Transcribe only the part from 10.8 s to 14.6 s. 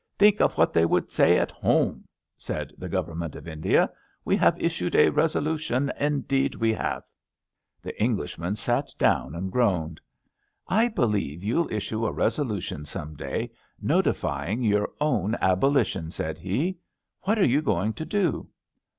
believe you'll issue a resolution some day notify 90 ABAFT THE